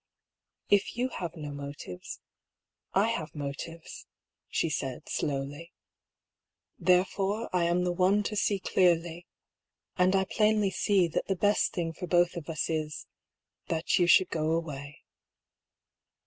"If 0.77 0.97
you 0.97 1.09
have 1.09 1.35
no 1.35 1.51
motives, 1.51 2.21
I 2.91 3.09
have 3.09 3.35
motives," 3.35 4.07
she 4.49 4.67
said, 4.67 5.07
slowly." 5.07 5.73
Therefore 6.79 7.51
I 7.53 7.65
am 7.65 7.83
the 7.83 7.91
one 7.91 8.23
to 8.23 8.35
see 8.35 8.57
clearly. 8.59 9.27
And 9.99 10.15
I 10.15 10.23
plainly 10.23 10.71
see, 10.71 11.07
that 11.09 11.27
the 11.27 11.35
best 11.35 11.73
thing 11.73 11.93
for 11.93 12.07
both 12.07 12.35
of 12.35 12.49
us 12.49 12.67
is— 12.67 13.05
^that 13.69 13.99
you 13.99 14.07
should 14.07 14.29
go 14.31 14.53
away." 14.53 15.03